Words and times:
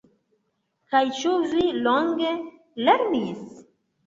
Kaj 0.93 1.01
ĉu 1.17 1.33
vi 1.51 1.67
longe 1.89 2.33
lernis? 2.89 3.63